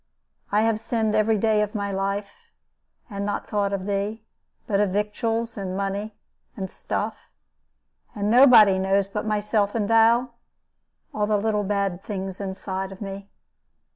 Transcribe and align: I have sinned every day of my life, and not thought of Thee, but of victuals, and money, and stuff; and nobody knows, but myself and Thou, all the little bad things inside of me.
I 0.51 0.61
have 0.63 0.79
sinned 0.79 1.13
every 1.13 1.37
day 1.37 1.61
of 1.61 1.75
my 1.75 1.91
life, 1.91 2.51
and 3.07 3.23
not 3.23 3.45
thought 3.45 3.71
of 3.71 3.85
Thee, 3.85 4.23
but 4.65 4.79
of 4.79 4.89
victuals, 4.89 5.59
and 5.59 5.77
money, 5.77 6.15
and 6.57 6.71
stuff; 6.71 7.29
and 8.15 8.31
nobody 8.31 8.79
knows, 8.79 9.07
but 9.07 9.27
myself 9.27 9.75
and 9.75 9.87
Thou, 9.87 10.31
all 11.13 11.27
the 11.27 11.37
little 11.37 11.63
bad 11.63 12.01
things 12.03 12.41
inside 12.41 12.91
of 12.91 12.99
me. 12.99 13.29